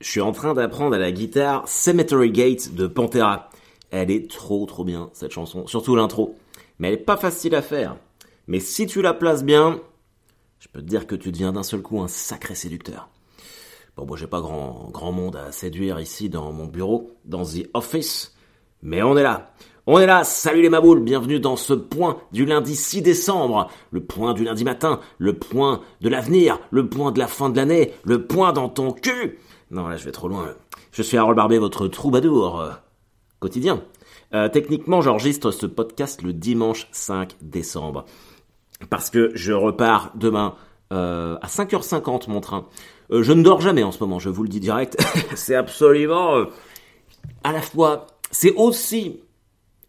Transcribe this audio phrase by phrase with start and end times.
[0.00, 3.50] Je suis en train d'apprendre à la guitare Cemetery Gate de Pantera.
[3.90, 6.36] Elle est trop trop bien cette chanson, surtout l'intro.
[6.78, 7.96] Mais elle est pas facile à faire.
[8.46, 9.80] Mais si tu la places bien,
[10.60, 13.08] je peux te dire que tu deviens d'un seul coup un sacré séducteur.
[13.96, 17.68] Bon, moi j'ai pas grand, grand monde à séduire ici dans mon bureau, dans The
[17.74, 18.36] Office,
[18.82, 19.52] mais on est là.
[19.88, 24.04] On est là, salut les maboules, bienvenue dans ce point du lundi 6 décembre, le
[24.04, 27.92] point du lundi matin, le point de l'avenir, le point de la fin de l'année,
[28.04, 29.40] le point dans ton cul.
[29.70, 30.54] Non, là, je vais trop loin.
[30.92, 32.70] Je suis Harold Barbet, votre troubadour euh,
[33.38, 33.82] quotidien.
[34.32, 38.06] Euh, techniquement, j'enregistre ce podcast le dimanche 5 décembre.
[38.88, 40.54] Parce que je repars demain
[40.92, 42.66] euh, à 5h50 mon train.
[43.10, 44.98] je ne dors jamais en ce moment, je vous le dis direct.
[45.34, 46.46] c'est absolument...
[47.44, 48.06] à la fois...
[48.30, 49.20] C'est aussi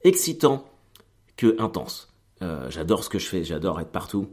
[0.03, 0.65] excitant
[1.35, 2.13] que intense.
[2.70, 4.29] j'adore ce que je fais, j'adore être partout.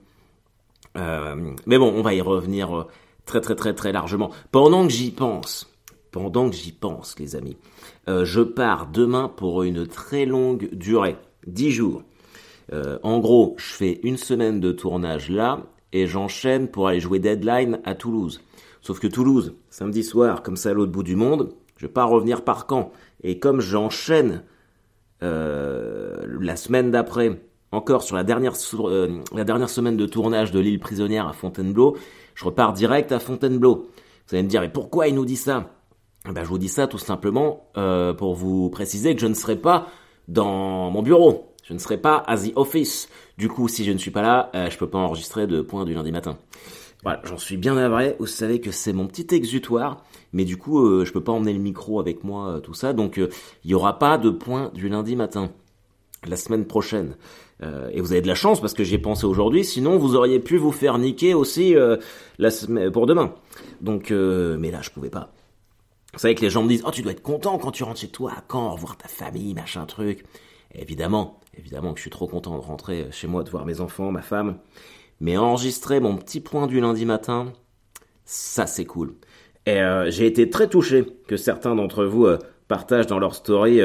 [0.95, 2.87] mais bon, on va y revenir
[3.27, 4.30] très très très très largement.
[4.53, 5.71] Pendant que j'y pense,
[6.11, 7.57] pendant que j'y pense, les amis,
[8.09, 12.02] euh, je pars demain pour une très longue durée, 10 jours.
[12.73, 15.60] Euh, en gros, je fais une semaine de tournage là
[15.93, 18.41] et j'enchaîne pour aller jouer Deadline à Toulouse.
[18.80, 22.05] Sauf que Toulouse, samedi soir, comme ça à l'autre bout du monde, je vais pas
[22.05, 22.93] revenir par camp.
[23.23, 24.43] Et comme j'enchaîne
[25.23, 27.40] euh, la semaine d'après,
[27.72, 28.54] encore sur la dernière,
[29.34, 31.96] la dernière semaine de tournage de l'île prisonnière à Fontainebleau,
[32.34, 33.88] je repars direct à Fontainebleau.
[34.28, 35.70] Vous allez me dire, mais pourquoi il nous dit ça?
[36.24, 39.56] Ben, Je vous dis ça tout simplement euh, pour vous préciser que je ne serai
[39.56, 39.87] pas
[40.28, 41.52] dans mon bureau.
[41.68, 43.09] Je ne serai pas à the office.
[43.38, 45.84] Du coup, si je ne suis pas là, euh, je peux pas enregistrer de point
[45.84, 46.38] du lundi matin.
[47.02, 48.16] Voilà, j'en suis bien navré.
[48.18, 51.52] Vous savez que c'est mon petit exutoire, mais du coup, euh, je peux pas emmener
[51.52, 52.92] le micro avec moi, euh, tout ça.
[52.92, 55.50] Donc, il y aura pas de point du lundi matin
[56.30, 57.16] la semaine prochaine.
[57.63, 60.15] Euh, et vous avez de la chance parce que j'y ai pensé aujourd'hui, sinon vous
[60.15, 61.96] auriez pu vous faire niquer aussi euh,
[62.38, 62.51] la
[62.93, 63.35] pour demain.
[63.80, 65.33] Donc, euh, mais là je pouvais pas.
[66.12, 68.00] Vous savez que les gens me disent oh tu dois être content quand tu rentres
[68.00, 70.25] chez toi, quand revoir ta famille, machin truc.
[70.75, 74.11] évidemment, évidemment que je suis trop content de rentrer chez moi, de voir mes enfants,
[74.12, 74.59] ma femme.
[75.21, 77.53] Mais enregistrer mon petit point du lundi matin,
[78.27, 79.15] ça c'est cool.
[79.65, 82.29] Et j'ai été très touché que certains d'entre vous
[82.69, 83.81] partagent dans leur story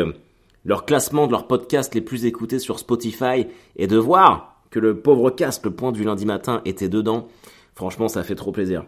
[0.66, 5.00] leur classement de leurs podcasts les plus écoutés sur Spotify et de voir que le
[5.00, 7.28] pauvre cast, le point du lundi matin, était dedans,
[7.76, 8.86] franchement, ça fait trop plaisir.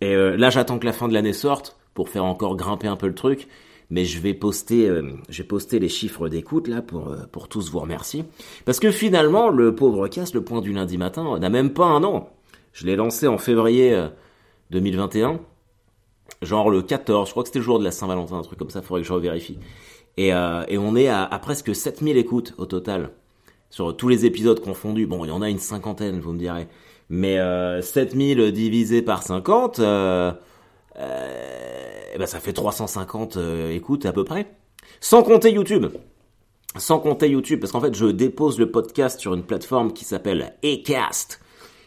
[0.00, 2.96] Et euh, là, j'attends que la fin de l'année sorte pour faire encore grimper un
[2.96, 3.48] peu le truc.
[3.90, 7.70] Mais je vais poster, euh, j'ai posté les chiffres d'écoute là pour euh, pour tous
[7.70, 8.24] vous remercier.
[8.64, 12.02] Parce que finalement, le pauvre cast, le point du lundi matin, n'a même pas un
[12.02, 12.30] an.
[12.72, 14.02] Je l'ai lancé en février
[14.70, 15.40] 2021,
[16.40, 17.28] genre le 14.
[17.28, 18.80] Je crois que c'était le jour de la Saint-Valentin, un truc comme ça.
[18.80, 19.58] Faudrait que je revérifie.
[20.16, 23.10] Et, euh, et on est à, à, presque 7000 écoutes au total.
[23.70, 25.06] Sur tous les épisodes confondus.
[25.06, 26.68] Bon, il y en a une cinquantaine, vous me direz.
[27.08, 30.32] Mais euh, 7000 divisé par 50, euh,
[30.98, 34.46] euh, ben ça fait 350 euh, écoutes à peu près.
[35.00, 35.86] Sans compter YouTube.
[36.76, 40.54] Sans compter YouTube, parce qu'en fait, je dépose le podcast sur une plateforme qui s'appelle
[40.64, 41.40] Acast.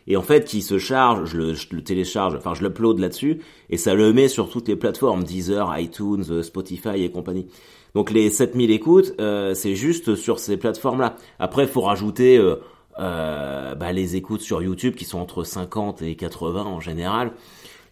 [0.07, 3.41] Et en fait, qui se charge, je le, je le télécharge, enfin je l'upload là-dessus,
[3.71, 7.47] et ça le met sur toutes les plateformes, Deezer, iTunes, Spotify et compagnie.
[7.95, 11.15] Donc les 7000 écoutes, euh, c'est juste sur ces plateformes-là.
[11.39, 12.57] Après, il faut rajouter euh,
[12.99, 17.31] euh, bah, les écoutes sur YouTube qui sont entre 50 et 80 en général.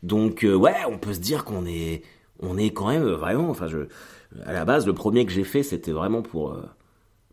[0.04, 2.04] Donc ouais, on peut se dire qu'on est,
[2.42, 3.50] on est quand même vraiment.
[3.50, 3.88] Enfin, je,
[4.46, 6.58] à la base, le premier que j'ai fait, c'était vraiment pour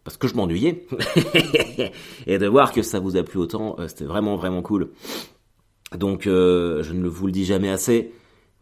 [0.05, 0.87] parce que je m'ennuyais
[2.29, 4.91] et de voir que ça vous a plu autant, c'était vraiment vraiment cool.
[5.99, 8.13] Donc je ne vous le dis jamais assez,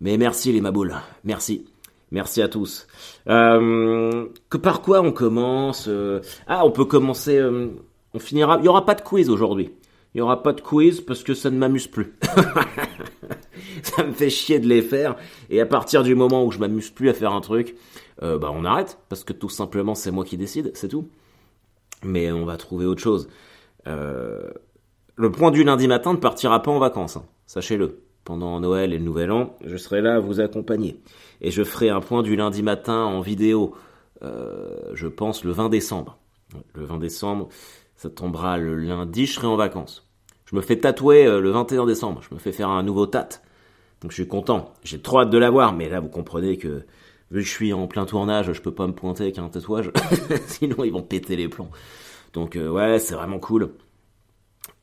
[0.01, 0.95] mais merci les maboules,
[1.25, 1.67] merci.
[2.11, 2.87] Merci à tous.
[3.29, 7.37] Euh, que par quoi on commence euh, Ah, on peut commencer.
[7.37, 7.69] Euh,
[8.15, 8.59] on finira.
[8.61, 9.73] Il y aura pas de quiz aujourd'hui.
[10.15, 12.15] Il y aura pas de quiz parce que ça ne m'amuse plus.
[13.83, 15.17] ça me fait chier de les faire.
[15.51, 17.77] Et à partir du moment où je m'amuse plus à faire un truc,
[18.21, 21.09] bah on arrête parce que tout simplement c'est moi qui décide, c'est tout.
[22.03, 23.29] Mais on va trouver autre chose.
[23.85, 27.25] le point du lundi matin ne partira pas en vacances, hein.
[27.47, 31.01] sachez-le pendant Noël et le Nouvel An, je serai là à vous accompagner.
[31.41, 33.75] Et je ferai un point du lundi matin en vidéo,
[34.23, 36.19] euh, je pense le 20 décembre.
[36.75, 37.49] Le 20 décembre,
[37.97, 40.07] ça tombera le lundi, je serai en vacances.
[40.45, 43.31] Je me fais tatouer euh, le 21 décembre, je me fais faire un nouveau tat.
[44.03, 46.85] Donc je suis content, j'ai trop hâte de l'avoir, mais là vous comprenez que
[47.31, 49.91] vu que je suis en plein tournage, je peux pas me pointer avec un tatouage,
[50.47, 51.71] sinon ils vont péter les plombs.
[52.35, 53.71] Donc euh, ouais, c'est vraiment cool.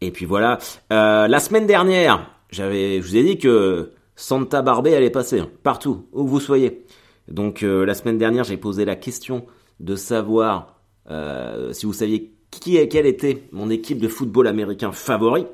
[0.02, 0.58] Et puis voilà,
[0.90, 6.26] la semaine dernière, je vous ai dit que Santa Barbie allait passer hein, partout où
[6.26, 6.86] vous soyez.
[7.28, 9.46] Donc euh, la semaine dernière, j'ai posé la question
[9.80, 10.80] de savoir
[11.10, 15.46] euh, si vous saviez qui et quelle était mon équipe de football américain favori.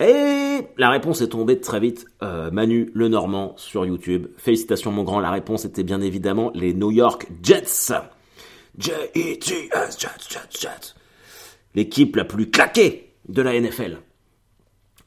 [0.00, 2.06] Et la réponse est tombée très vite.
[2.22, 4.28] Euh, Manu Le Normand sur YouTube.
[4.36, 7.92] Félicitations mon grand, la réponse était bien évidemment les New York Jets.
[8.78, 10.94] J-E-T-S, Jets, Jets, Jets.
[11.74, 13.98] L'équipe la plus claquée de la NFL.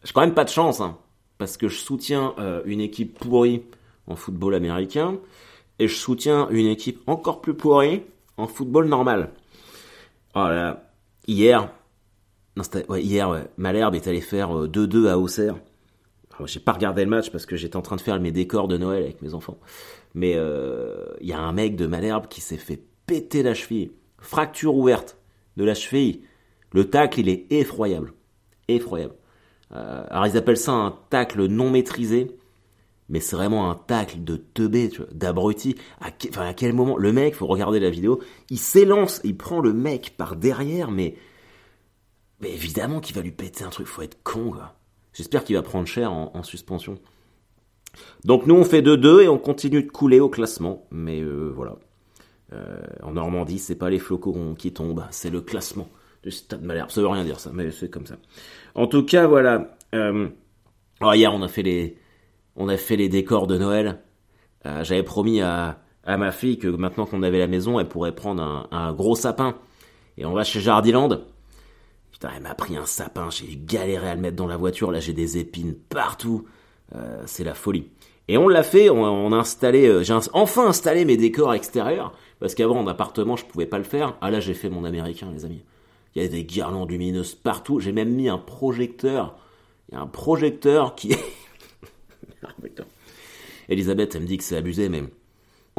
[0.07, 0.97] J'ai quand même pas de chance, hein,
[1.37, 3.63] parce que je soutiens euh, une équipe pourrie
[4.07, 5.19] en football américain
[5.79, 8.03] et je soutiens une équipe encore plus pourrie
[8.37, 9.31] en football normal.
[10.33, 10.47] Oh
[11.27, 11.69] hier,
[12.55, 15.55] non, ouais, hier, ouais, Malherbe est allé faire 2-2 euh, à Auxerre.
[16.45, 18.77] J'ai pas regardé le match parce que j'étais en train de faire mes décors de
[18.77, 19.57] Noël avec mes enfants.
[20.13, 23.91] Mais il euh, y a un mec de Malherbe qui s'est fait péter la cheville.
[24.19, 25.17] Fracture ouverte
[25.57, 26.21] de la cheville.
[26.71, 28.13] Le tacle, il est effroyable.
[28.69, 29.13] Effroyable.
[29.73, 32.37] Euh, alors ils appellent ça un tacle non maîtrisé
[33.09, 35.75] mais c'est vraiment un tacle de teubé, d'abruti.
[36.01, 38.19] À, enfin, à quel moment le mec, faut regarder la vidéo,
[38.49, 41.15] il s'élance, il prend le mec par derrière, mais,
[42.41, 44.53] mais évidemment qu'il va lui péter un truc, faut être con.
[45.13, 46.99] J'espère qu'il va prendre cher en, suspension.
[48.25, 51.77] Donc nous on fait 2-2 et on continue de couler au classement, mais euh, voilà.
[52.53, 55.89] Euh, en Normandie, c'est pas les flocons qui tombent, c'est le classement
[56.23, 56.89] du Stade Malherbe.
[56.89, 58.15] Ça veut rien dire ça, mais c'est comme ça.
[58.75, 59.77] En tout cas, voilà.
[59.95, 60.27] Euh,
[60.99, 61.97] alors hier on a fait les
[62.55, 63.99] on a fait les décors de Noël.
[64.65, 68.15] Euh, j'avais promis à, à, ma fille que maintenant qu'on avait la maison, elle pourrait
[68.15, 69.55] prendre un, gros sapin.
[70.17, 71.21] Et on va chez Jardiland.
[72.11, 74.99] Putain, elle m'a pris un sapin, j'ai galéré à le mettre dans la voiture, là
[74.99, 76.47] j'ai des épines partout.
[76.95, 77.91] Euh, c'est la folie.
[78.27, 82.79] Et on l'a fait, on, a installé, j'ai enfin installé mes décors extérieurs, parce qu'avant
[82.79, 84.17] en appartement je pouvais pas le faire.
[84.19, 85.63] Ah là j'ai fait mon américain les amis.
[86.17, 89.37] Il y a des guirlandes lumineuses partout, j'ai même mis un projecteur.
[89.87, 91.23] Il y a un projecteur qui est
[93.69, 95.03] Elisabeth, elle me dit que c'est abusé, mais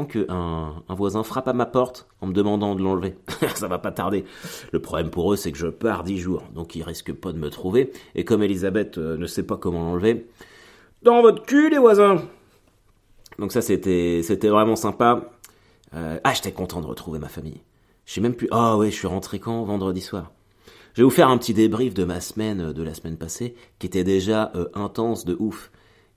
[0.07, 3.17] que un, voisin frappe à ma porte en me demandant de l'enlever.
[3.57, 4.25] ça va pas tarder.
[4.71, 7.39] Le problème pour eux, c'est que je pars dix jours, donc ils risquent pas de
[7.39, 7.91] me trouver.
[8.15, 10.29] Et comme Elisabeth euh, ne sait pas comment l'enlever,
[11.03, 12.23] dans votre cul, les voisins.
[13.41, 15.33] Donc ça, c'était, c'était vraiment sympa.
[15.95, 17.61] Euh, ah, j'étais content de retrouver ma famille.
[18.09, 18.49] J'ai même plus.
[18.51, 19.63] Ah ouais, je suis rentré quand?
[19.65, 20.33] Vendredi soir.
[20.95, 23.55] Je vais vous faire un petit débrief de ma semaine euh, de la semaine passée,
[23.79, 25.71] qui était déjà intense de ouf.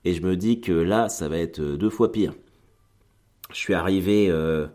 [0.06, 2.32] Et je me dis que là, ça va être euh, deux fois pire.
[3.52, 4.66] Je suis arrivé, euh,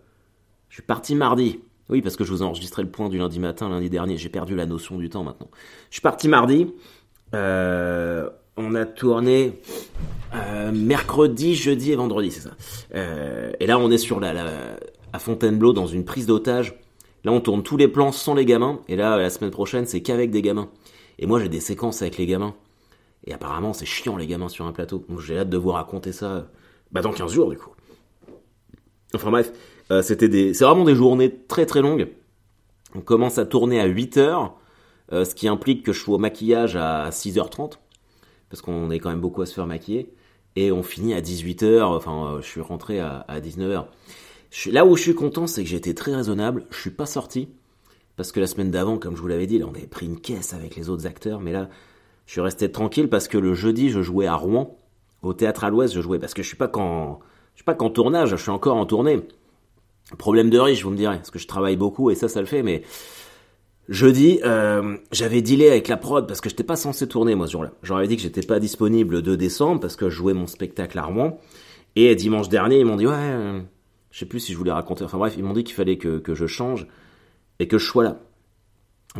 [0.69, 1.59] je suis parti mardi.
[1.89, 4.15] Oui, parce que je vous ai enregistré le point du lundi matin, lundi dernier.
[4.15, 5.49] J'ai perdu la notion du temps maintenant.
[5.89, 6.67] Je suis parti mardi.
[7.33, 9.59] Euh, on a tourné
[10.71, 12.51] mercredi, jeudi et vendredi, c'est ça.
[13.59, 14.77] et là, on est sur la
[15.13, 16.75] à Fontainebleau dans une prise d'otage.
[17.27, 18.79] Là, on tourne tous les plans sans les gamins.
[18.88, 20.69] Et là, la semaine prochaine, c'est qu'avec des gamins.
[21.19, 22.56] Et moi, j'ai des séquences avec les gamins.
[23.25, 25.03] Et apparemment, c'est chiant les gamins sur un plateau.
[25.09, 26.47] Donc j'ai hâte de vous raconter ça
[26.94, 27.71] bah, dans 15 jours du coup.
[29.13, 29.51] Enfin bref,
[29.91, 32.07] euh, c'était des, c'est vraiment des journées très très longues.
[32.95, 34.56] On commence à tourner à 8 heures,
[35.12, 37.74] euh, ce qui implique que je sois au maquillage à 6h30,
[38.50, 40.13] parce qu'on est quand même beaucoup à se faire maquiller.
[40.56, 43.88] Et on finit à 18h, enfin euh, je suis rentré à, 19h.
[44.67, 47.49] Là où je suis content, c'est que j'étais très raisonnable, je suis pas sorti,
[48.15, 50.53] parce que la semaine d'avant, comme je vous l'avais dit, on avait pris une caisse
[50.53, 51.69] avec les autres acteurs, mais là,
[52.25, 54.77] je suis resté tranquille parce que le jeudi, je jouais à Rouen,
[55.21, 57.19] au théâtre à l'Ouest, je jouais parce que je suis pas qu'en,
[57.53, 59.21] je suis pas qu'en tournage, je suis encore en tournée.
[60.17, 62.45] Problème de riche, vous me direz, parce que je travaille beaucoup et ça, ça le
[62.47, 62.81] fait, mais
[63.89, 67.53] jeudi, euh, j'avais dealé avec la prod parce que j'étais pas censé tourner moi ce
[67.53, 67.71] jour-là.
[67.83, 70.97] J'aurais dit que j'étais pas disponible le 2 décembre parce que je jouais mon spectacle
[70.97, 71.39] à Rouen.
[71.95, 73.59] Et dimanche dernier, ils m'ont dit ouais, euh,
[74.17, 75.03] je sais plus si je voulais raconter.
[75.03, 76.88] Enfin bref, ils m'ont dit qu'il fallait que, je change
[77.59, 78.17] et que je sois là.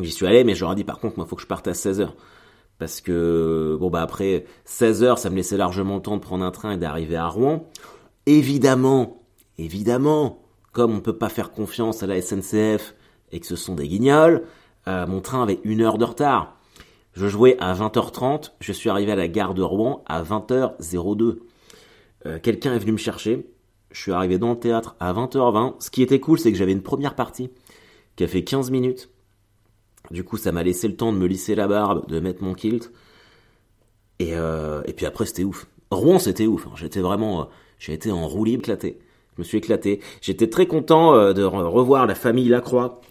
[0.02, 2.10] J'y suis allé, mais j'aurais dit par contre, moi, faut que je parte à 16h
[2.80, 6.44] parce que bon bah après 16 heures ça me laissait largement le temps de prendre
[6.44, 7.68] un train et d'arriver à Rouen.
[8.26, 9.22] Évidemment,
[9.60, 12.96] évidemment, comme on peut pas faire confiance à la SNCF
[13.32, 14.46] et que ce sont des guignols,
[14.88, 16.58] euh, mon train avait une heure de retard.
[17.14, 21.38] Je jouais à 20h30, je suis arrivé à la gare de Rouen à 20h02.
[22.26, 23.46] Euh, quelqu'un est venu me chercher,
[23.92, 25.76] je suis arrivé dans le théâtre à 20h20.
[25.80, 27.50] Ce qui était cool, c'est que j'avais une première partie
[28.16, 29.10] qui a fait 15 minutes
[30.12, 32.54] du coup, ça m'a laissé le temps de me lisser la barbe, de mettre mon
[32.54, 32.92] kilt.
[34.20, 35.68] Et, euh, puis après, c'était ouf.
[35.92, 36.68] Rouen, c'était ouf.
[36.68, 36.72] Hein.
[36.76, 37.46] J'étais vraiment, euh,
[37.80, 39.00] j'ai été en roue libre éclaté.
[39.36, 40.02] Je me suis éclaté.
[40.22, 43.02] J'étais très content euh, de revoir la famille Lacroix.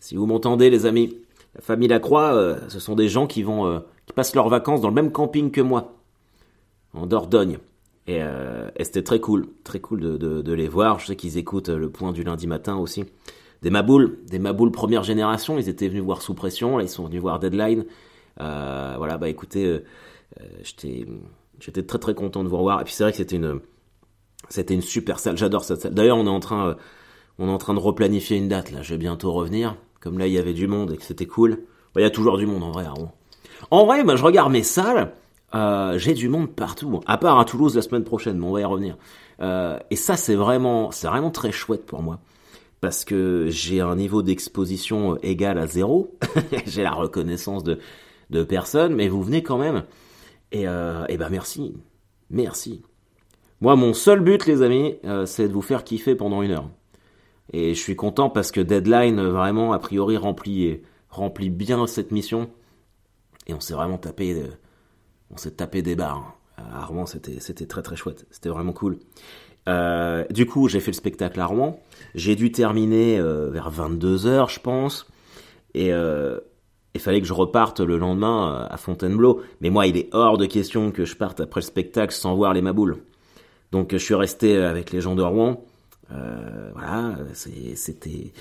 [0.00, 1.16] Si vous m'entendez, les amis,
[1.54, 4.94] la famille Lacroix, ce sont des gens qui vont, qui passent leurs vacances dans le
[4.94, 5.94] même camping que moi,
[6.92, 7.58] en Dordogne.
[8.08, 11.00] Et, et c'était très cool, très cool de, de, de les voir.
[11.00, 13.04] Je sais qu'ils écoutent le point du lundi matin aussi
[13.62, 15.58] des Maboules, des Maboules première génération.
[15.58, 17.84] Ils étaient venus voir Sous Pression, là ils sont venus voir Deadline.
[18.40, 19.84] Euh, voilà, bah écoutez, euh,
[20.40, 21.06] euh, j'étais,
[21.58, 22.80] j'étais très très content de vous revoir.
[22.80, 23.60] Et puis c'est vrai que c'était une,
[24.48, 25.36] c'était une super salle.
[25.36, 25.94] J'adore cette salle.
[25.94, 26.76] D'ailleurs, on est en train,
[27.38, 28.82] on est en train de replanifier une date là.
[28.82, 29.76] Je vais bientôt revenir.
[30.00, 31.64] Comme là, il y avait du monde et que c'était cool.
[31.94, 32.84] Bah, il y a toujours du monde en vrai.
[33.70, 35.12] En vrai, bah, je regarde mes salles.
[35.52, 38.64] J'ai du monde partout, à part à Toulouse la semaine prochaine, mais on va y
[38.64, 38.96] revenir.
[39.40, 42.18] et ça, c'est vraiment, c'est vraiment très chouette pour moi
[42.80, 46.16] parce que j'ai un niveau d'exposition égal à zéro.
[46.66, 47.78] j'ai la reconnaissance de,
[48.30, 49.84] de personne, mais vous venez quand même.
[50.52, 51.74] Et, euh, et ben merci,
[52.30, 52.82] merci.
[53.60, 56.68] Moi, mon seul but, les amis, euh, c'est de vous faire kiffer pendant une heure.
[57.52, 62.50] Et je suis content parce que Deadline, vraiment, a priori, remplit, remplit bien cette mission.
[63.46, 64.48] Et on s'est vraiment tapé, euh,
[65.30, 66.36] on s'est tapé des barres.
[66.56, 68.26] À Rouen, c'était, c'était très très chouette.
[68.30, 68.98] C'était vraiment cool.
[69.68, 71.80] Euh, du coup, j'ai fait le spectacle à Rouen.
[72.14, 75.06] J'ai dû terminer euh, vers 22h, je pense.
[75.74, 76.38] Et euh,
[76.94, 79.42] il fallait que je reparte le lendemain à Fontainebleau.
[79.60, 82.54] Mais moi, il est hors de question que je parte après le spectacle sans voir
[82.54, 82.96] les maboules.
[83.72, 85.64] Donc, je suis resté avec les gens de Rouen.
[86.08, 87.16] voilà,
[87.74, 88.32] c'était...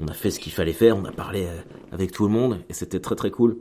[0.00, 1.48] On a fait ce qu'il fallait faire, on a parlé
[1.90, 3.56] avec tout le monde, et c'était très très cool.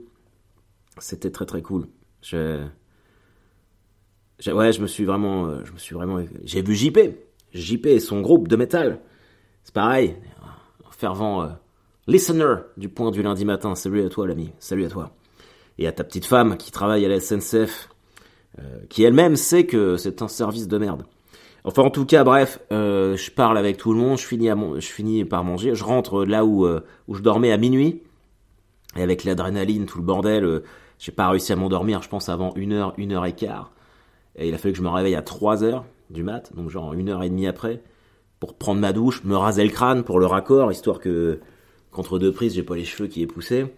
[1.00, 1.88] C'était très très cool.
[2.22, 2.68] Je
[4.46, 7.00] ouais, je me suis vraiment, euh, je me suis vraiment, j'ai vu JP,
[7.54, 9.00] JP et son groupe de métal.
[9.64, 11.48] C'est pareil, un fervent euh,
[12.08, 13.76] listener du point du lundi matin.
[13.76, 14.52] Salut à toi, l'ami.
[14.60, 15.12] Salut à toi.
[15.78, 17.90] Et à ta petite femme qui travaille à la SNCF,
[18.60, 21.04] euh, qui elle-même sait que c'est un service de merde.
[21.64, 24.88] Enfin, en tout cas, bref, je parle avec tout le monde, je finis, à je
[24.88, 28.04] finis par manger, je rentre là où, où je dormais à minuit,
[28.96, 30.62] et avec l'adrénaline, tout le bordel,
[31.00, 33.72] j'ai pas réussi à m'endormir, je pense, avant une heure, une heure et quart.
[34.36, 36.94] Et il a fallu que je me réveille à 3 heures du mat, donc genre
[36.94, 37.82] une heure et demie après,
[38.39, 41.39] pour prendre ma douche, me raser le crâne pour le raccord, histoire que
[41.92, 43.74] contre deux prises, j'ai pas les cheveux qui aient poussé.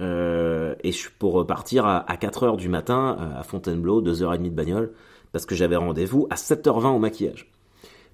[0.00, 4.22] Euh, et je suis pour repartir à, 4 heures du matin euh, à Fontainebleau, 2
[4.22, 4.92] heures et demie de bagnole,
[5.32, 7.50] parce que j'avais rendez-vous à 7h20 au maquillage.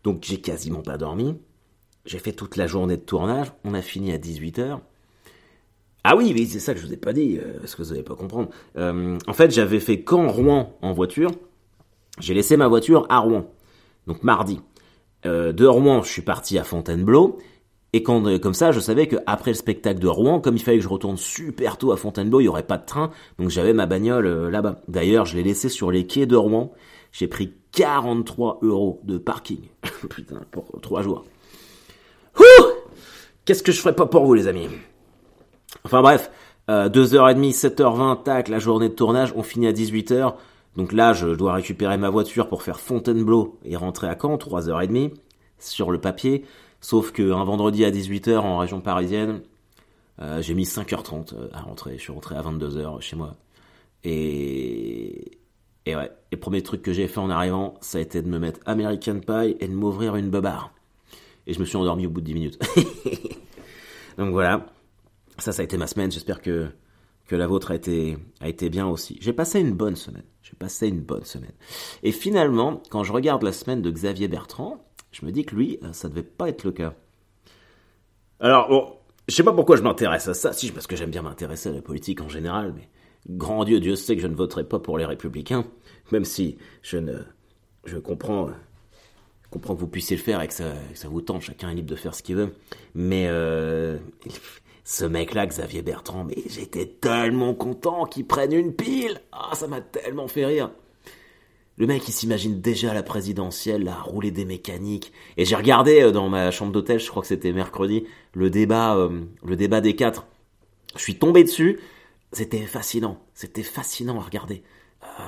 [0.04, 1.36] Donc j'ai quasiment pas dormi.
[2.06, 3.52] J'ai fait toute la journée de tournage.
[3.64, 4.80] On a fini à 18h.
[6.12, 7.90] Ah oui, oui, c'est ça que je vous ai pas dit, euh, parce que vous
[7.90, 8.50] n'allez pas comprendre.
[8.76, 11.30] en fait, j'avais fait Caen Rouen en voiture.
[12.20, 13.50] J'ai laissé ma voiture à Rouen,
[14.06, 14.60] donc mardi.
[15.24, 17.38] Euh, de Rouen, je suis parti à Fontainebleau.
[17.94, 20.78] Et quand, euh, comme ça, je savais qu'après le spectacle de Rouen, comme il fallait
[20.78, 23.74] que je retourne super tôt à Fontainebleau, il n'y aurait pas de train, donc j'avais
[23.74, 24.80] ma bagnole euh, là-bas.
[24.88, 26.72] D'ailleurs, je l'ai laissé sur les quais de Rouen.
[27.12, 29.60] J'ai pris 43 euros de parking.
[30.10, 31.24] Putain, pour trois jours.
[33.44, 34.68] Qu'est-ce que je ferais pas pour vous, les amis?
[35.84, 36.30] Enfin bref,
[36.70, 40.34] euh, 2h30, 7h20, tac, la journée de tournage, on finit à 18h.
[40.76, 45.12] Donc là, je dois récupérer ma voiture pour faire Fontainebleau et rentrer à Caen, 3h30,
[45.58, 46.44] sur le papier.
[46.80, 49.42] Sauf qu'un vendredi à 18h en région parisienne,
[50.20, 51.98] euh, j'ai mis 5h30 euh, à rentrer.
[51.98, 53.36] Je suis rentré à 22h chez moi.
[54.04, 55.38] Et,
[55.86, 58.38] et ouais, le premier truc que j'ai fait en arrivant, ça a été de me
[58.38, 60.72] mettre American Pie et de m'ouvrir une beubare.
[61.46, 62.58] Et je me suis endormi au bout de 10 minutes.
[64.18, 64.66] Donc voilà,
[65.42, 66.10] ça, ça a été ma semaine.
[66.10, 66.68] J'espère que
[67.26, 69.16] que la vôtre a été, a été bien aussi.
[69.20, 70.24] J'ai passé une bonne semaine.
[70.42, 71.54] J'ai passé une bonne semaine.
[72.02, 75.78] Et finalement, quand je regarde la semaine de Xavier Bertrand, je me dis que lui,
[75.82, 76.94] euh, ça devait pas être le cas.
[78.40, 78.96] Alors, bon,
[79.28, 81.72] je sais pas pourquoi je m'intéresse à ça, si, parce que j'aime bien m'intéresser à
[81.72, 82.88] la politique en général, mais
[83.28, 85.64] grand Dieu, Dieu sait que je ne voterai pas pour les républicains,
[86.10, 87.18] même si je ne,
[87.84, 88.50] je comprends,
[89.50, 91.90] comprends que vous puissiez le faire et que ça, ça vous tente, chacun est libre
[91.90, 92.52] de faire ce qu'il veut,
[92.94, 93.96] mais euh,
[94.84, 99.20] ce mec-là, Xavier Bertrand, mais j'étais tellement content qu'il prenne une pile.
[99.30, 100.70] Ah, ça m'a tellement fait rire.
[101.78, 105.12] Le mec, il s'imagine déjà à la présidentielle, là, rouler des mécaniques.
[105.36, 108.96] Et j'ai regardé euh, dans ma chambre d'hôtel, je crois que c'était mercredi, le débat,
[108.96, 110.26] euh, le débat des quatre.
[110.96, 111.80] Je suis tombé dessus.
[112.32, 113.18] C'était fascinant.
[113.34, 114.62] C'était fascinant à regarder.
[115.02, 115.22] Euh,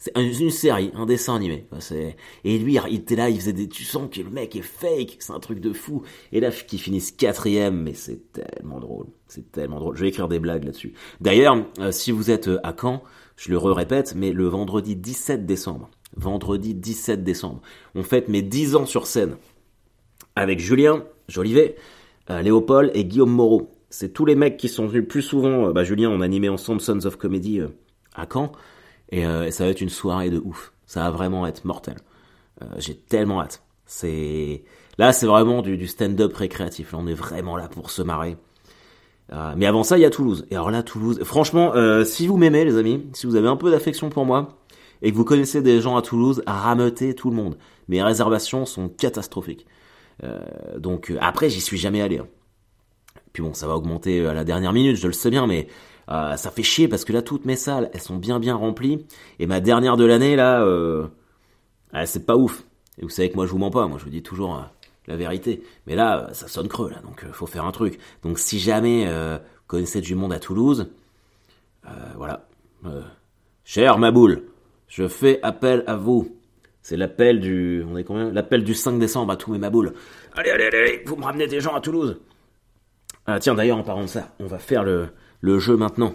[0.00, 1.66] c'est une série, un dessin animé.
[2.44, 3.68] Et lui, il était là, il faisait des...
[3.68, 6.02] Tu sens que le mec est fake, c'est un truc de fou.
[6.32, 9.08] Et là, qu'il finisse quatrième, mais c'est tellement drôle.
[9.28, 9.96] C'est tellement drôle.
[9.96, 10.94] Je vais écrire des blagues là-dessus.
[11.20, 13.02] D'ailleurs, euh, si vous êtes euh, à Caen,
[13.36, 17.60] je le répète, mais le vendredi 17 décembre, vendredi 17 décembre,
[17.94, 19.36] on fête mes 10 ans sur scène.
[20.34, 21.76] Avec Julien Jolivet,
[22.30, 23.70] euh, Léopold et Guillaume Moreau.
[23.90, 25.72] C'est tous les mecs qui sont venus plus souvent.
[25.72, 27.60] bah, Julien, on animé ensemble Sons of Comedy
[28.14, 28.50] à Caen.
[29.14, 30.72] Euh, et, ça va être une soirée de ouf.
[30.86, 31.96] Ça va vraiment être mortel.
[32.62, 33.62] Euh, j'ai tellement hâte.
[33.86, 34.62] C'est
[34.98, 36.92] là, c'est vraiment du, stand-up récréatif.
[36.92, 38.36] Là, on est vraiment là pour se marrer.
[39.32, 40.46] Euh, mais avant ça, il y a Toulouse.
[40.50, 41.72] Et alors là, Toulouse, franchement,
[42.04, 44.48] si vous m'aimez, les amis, si vous avez un peu d'affection pour moi,
[45.02, 47.56] et que vous connaissez des gens à Toulouse, rameutez tout le monde.
[47.88, 49.66] Mes réservations sont catastrophiques.
[50.76, 52.18] donc après, j'y suis jamais allé.
[52.18, 52.26] Hein.
[53.32, 55.68] Puis bon, ça va augmenter à la dernière minute, je le sais bien, mais
[56.10, 59.06] euh, ça fait chier parce que là, toutes mes salles, elles sont bien bien remplies.
[59.38, 61.06] Et ma dernière de l'année, là, euh,
[62.04, 62.64] c'est pas ouf.
[62.98, 63.86] Et vous savez que moi, je vous mens pas.
[63.86, 64.62] Moi, je vous dis toujours euh,
[65.06, 65.62] la vérité.
[65.86, 67.00] Mais là, ça sonne creux, là.
[67.02, 67.98] Donc, faut faire un truc.
[68.22, 70.90] Donc, si jamais vous connaissez du monde à Toulouse,
[72.16, 72.46] voilà.
[73.64, 74.44] Cher Maboule,
[74.88, 76.36] je fais appel à vous.
[76.82, 78.32] C'est l'appel du, on est combien?
[78.32, 79.92] L'appel du 5 décembre à tous mes Maboules.
[80.34, 82.18] Allez, allez, allez, vous me ramenez des gens à Toulouse.
[83.26, 85.08] Ah tiens, d'ailleurs, en parlant de ça, on va faire le,
[85.40, 86.14] le jeu maintenant.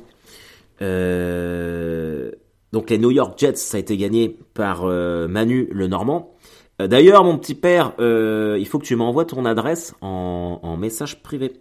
[0.82, 2.32] Euh,
[2.72, 6.36] donc les New York Jets, ça a été gagné par euh, Manu le Normand.
[6.82, 11.54] Euh, d'ailleurs, mon petit père, il faut que tu m'envoies ton adresse en, message privé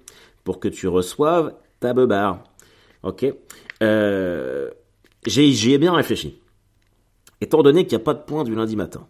[0.43, 2.43] pour que tu reçoives ta beubare.
[3.03, 3.27] Ok
[5.27, 6.41] J'y ai bien réfléchi.
[7.41, 9.07] Étant donné qu'il n'y a pas de point du lundi matin,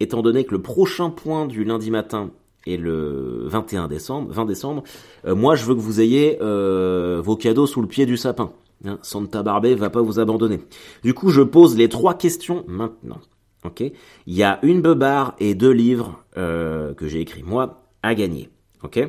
[0.00, 2.30] étant donné que le prochain point du lundi matin
[2.72, 4.82] est le 21 décembre, 20 décembre,
[5.26, 8.50] moi je veux que vous ayez vos cadeaux sous le pied du sapin.
[8.84, 10.60] Hein, Santa Barbé va pas vous abandonner.
[11.02, 13.18] Du coup, je pose les trois questions maintenant.
[13.64, 13.80] Ok?
[13.80, 18.50] Il y a une beubare et deux livres euh, que j'ai écrits moi à gagner.
[18.84, 19.00] Ok?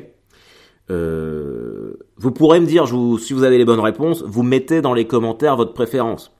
[0.90, 2.86] Euh, Vous pourrez me dire,
[3.20, 6.32] si vous avez les bonnes réponses, vous mettez dans les commentaires votre préférence.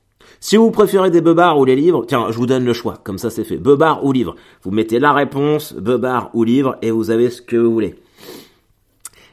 [0.43, 3.19] Si vous préférez des beubards ou les livres, tiens, je vous donne le choix, comme
[3.19, 3.59] ça c'est fait.
[3.59, 4.37] Beubard ou livre.
[4.63, 7.97] Vous mettez la réponse, beubard ou livre, et vous avez ce que vous voulez.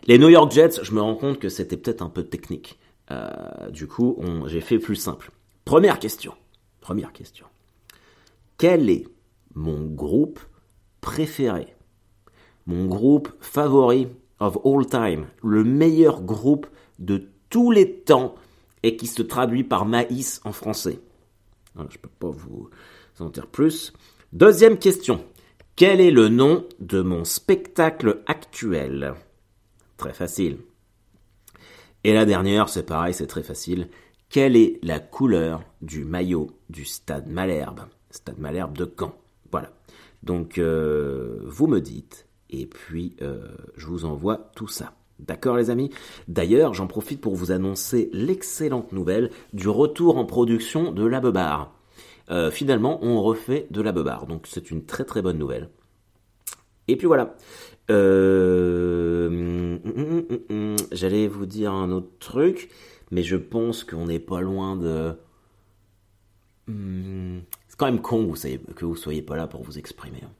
[0.05, 2.77] Les New York Jets, je me rends compte que c'était peut-être un peu technique.
[3.11, 3.29] Euh,
[3.69, 5.31] du coup, j'ai fait plus simple.
[5.63, 6.33] Première question.
[6.81, 7.45] Première question.
[8.57, 9.07] Quel est
[9.55, 10.41] mon groupe
[10.99, 11.73] préféré?
[12.65, 14.09] Mon groupe favori
[14.41, 16.67] of all time, le meilleur groupe
[16.99, 18.35] de tous les temps
[18.87, 21.01] et qui se traduit par maïs en français.
[21.75, 22.69] Je ne peux pas vous
[23.19, 23.91] en dire plus.
[24.31, 25.25] Deuxième question.
[25.75, 29.13] Quel est le nom de mon spectacle actuel?
[29.97, 30.59] Très facile.
[32.05, 33.89] Et la dernière, c'est pareil, c'est très facile.
[34.29, 37.81] Quelle est la couleur du maillot du Stade Malherbe?
[38.09, 39.17] Stade Malherbe de Caen.
[39.51, 39.73] Voilà.
[40.23, 44.93] Donc, euh, vous me dites, et puis euh, je vous envoie tout ça.
[45.19, 45.89] D'accord les amis?
[46.27, 51.73] D'ailleurs, j'en profite pour vous annoncer l'excellente nouvelle du retour en production de la Bebar.
[52.29, 55.69] Euh, finalement, on refait de la Bebar, donc c'est une très très bonne nouvelle.
[56.87, 57.35] Et puis voilà.
[57.89, 59.77] Euh,
[60.91, 62.69] j'allais vous dire un autre truc,
[63.11, 65.13] mais je pense qu'on n'est pas loin de.
[66.67, 70.21] C'est quand même con vous, savez, que vous soyez pas là pour vous exprimer.
[70.23, 70.31] Hein.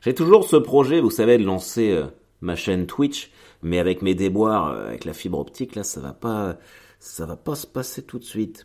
[0.00, 2.06] J'ai toujours ce projet, vous savez, de lancer euh,
[2.42, 3.30] ma chaîne Twitch,
[3.62, 6.58] mais avec mes déboires, euh, avec la fibre optique, là, ça va pas,
[6.98, 8.64] ça va pas se passer tout de suite.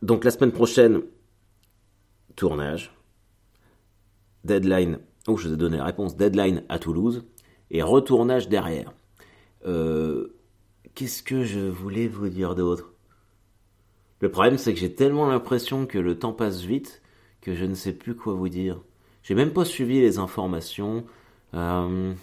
[0.00, 1.02] Donc la semaine prochaine,
[2.36, 2.96] tournage,
[4.44, 6.16] deadline Oh, je vous ai donné la réponse.
[6.16, 7.24] Deadline à Toulouse
[7.70, 8.92] et retournage derrière.
[9.64, 10.36] Euh,
[10.94, 12.92] qu'est-ce que je voulais vous dire d'autre?
[14.20, 17.02] Le problème, c'est que j'ai tellement l'impression que le temps passe vite
[17.40, 18.82] que je ne sais plus quoi vous dire.
[19.22, 21.04] J'ai même pas suivi les informations.
[21.54, 22.14] Il euh,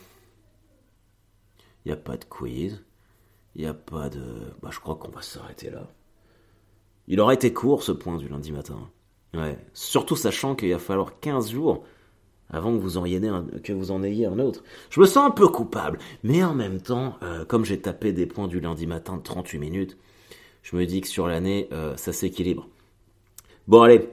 [1.90, 2.84] a pas de quiz.
[3.56, 4.54] Il n'y a pas de...
[4.62, 5.88] Bah, je crois qu'on va s'arrêter là.
[7.08, 8.90] Il aurait été court ce point du lundi matin.
[9.34, 9.58] Ouais.
[9.74, 11.86] Surtout sachant qu'il va falloir 15 jours
[12.50, 14.64] avant que vous en ayez un, que vous en ayez un autre.
[14.90, 18.26] Je me sens un peu coupable, mais en même temps, euh, comme j'ai tapé des
[18.26, 19.98] points du lundi matin de 38 minutes,
[20.62, 22.68] je me dis que sur l'année, euh, ça s'équilibre.
[23.70, 24.10] Bon allez,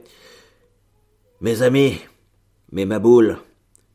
[1.41, 1.99] mes amis,
[2.71, 3.37] mes maboules,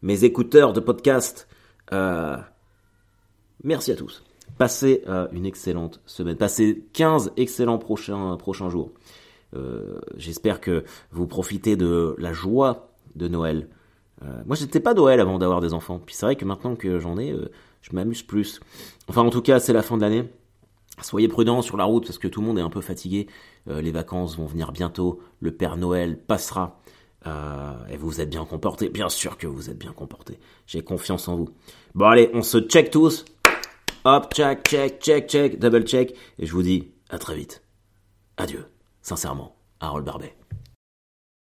[0.05, 1.49] mes écouteurs de podcast,
[1.93, 2.37] euh,
[3.65, 4.23] merci à tous.
[4.59, 6.37] Passez une excellente semaine.
[6.37, 8.93] Passez 15 excellents prochains, prochains jours.
[10.17, 13.69] J'espère que vous profitez de la joie de Noël.
[14.23, 16.01] Euh, moi, j'étais pas Noël avant d'avoir des enfants.
[16.05, 17.51] Puis c'est vrai que maintenant que j'en ai, euh,
[17.83, 18.61] je m'amuse plus.
[19.09, 20.25] Enfin, en tout cas, c'est la fin de l'année.
[21.03, 23.27] Soyez prudents sur la route parce que tout le monde est un peu fatigué.
[23.69, 25.21] Euh, les vacances vont venir bientôt.
[25.41, 26.81] Le Père Noël passera.
[27.27, 28.89] Et vous êtes bien comportés.
[28.89, 30.39] Bien sûr que vous êtes bien comportés.
[30.67, 31.49] J'ai confiance en vous.
[31.95, 33.25] Bon, allez, on se check tous.
[34.05, 36.15] Hop, check, check, check, check, double check.
[36.39, 37.63] Et je vous dis à très vite.
[38.37, 38.67] Adieu.
[39.01, 40.35] Sincèrement, Harold Barbet.